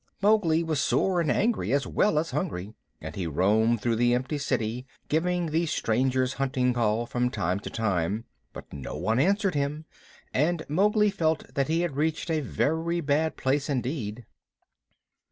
[0.19, 4.39] Mowgli was sore and angry as well as hungry, and he roamed through the empty
[4.39, 9.85] city giving the Strangers' Hunting Call from time to time, but no one answered him,
[10.33, 14.25] and Mowgli felt that he had reached a very bad place indeed.